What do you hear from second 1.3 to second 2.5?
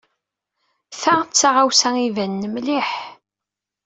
taɣawsa ibanen